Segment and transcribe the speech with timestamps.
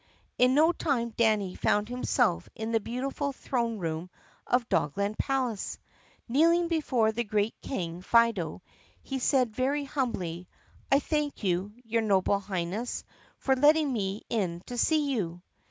[0.39, 4.09] In no time Danny found himself in the beautiful throne room
[4.47, 5.77] of Dogland Palace.
[6.27, 8.63] Kneeling before the great King Fido
[9.03, 10.47] he said very humbly,
[10.91, 13.03] "I thank you, your Noble Highness,
[13.37, 15.43] for letting me in to see you."